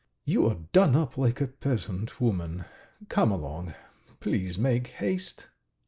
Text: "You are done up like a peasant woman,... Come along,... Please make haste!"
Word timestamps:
"You 0.25 0.47
are 0.47 0.57
done 0.71 0.95
up 0.95 1.15
like 1.15 1.41
a 1.41 1.47
peasant 1.47 2.19
woman,... 2.19 2.65
Come 3.07 3.31
along,... 3.31 3.75
Please 4.19 4.57
make 4.57 4.87
haste!" 4.87 5.49